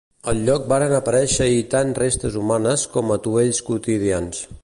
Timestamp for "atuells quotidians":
3.19-4.43